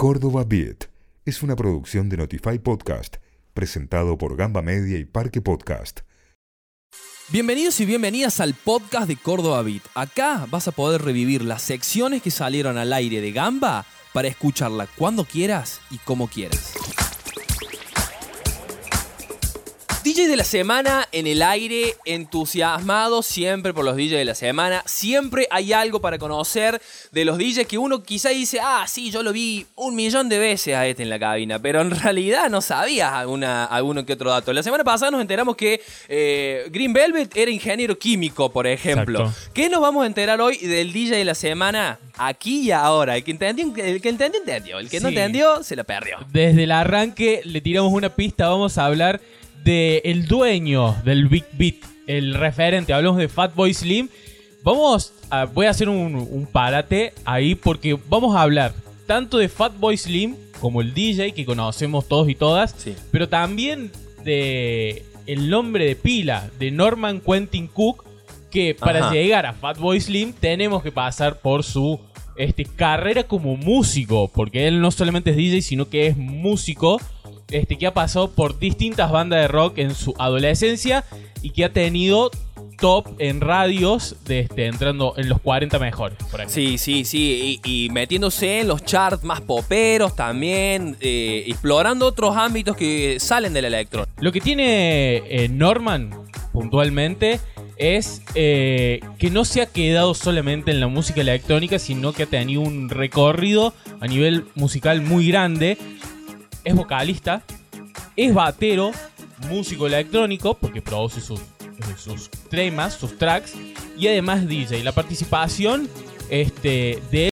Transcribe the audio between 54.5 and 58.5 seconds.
Vamos a, voy a hacer un, un parate ahí porque vamos a